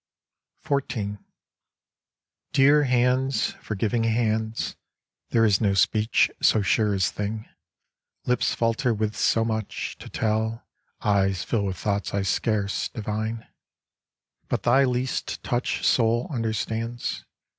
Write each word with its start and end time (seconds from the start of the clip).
XIV 0.65 1.19
Dear 2.53 2.85
hands, 2.85 3.51
forgiving 3.61 4.05
hands, 4.05 4.75
There 5.29 5.45
is 5.45 5.61
no 5.61 5.75
speech 5.75 6.31
so 6.41 6.63
sure 6.63 6.95
as 6.95 7.11
thing. 7.11 7.47
Lips 8.25 8.55
falter 8.55 8.95
with 8.95 9.15
so 9.15 9.45
much 9.45 9.95
To 9.99 10.09
tell, 10.09 10.63
eyes 11.01 11.43
fill 11.43 11.65
with 11.65 11.77
thoughts 11.77 12.15
I 12.15 12.23
scarce 12.23 12.89
divine, 12.89 13.45
But 14.47 14.63
thy 14.63 14.85
least 14.85 15.43
touch 15.43 15.85
Soul 15.85 16.27
understands. 16.31 17.23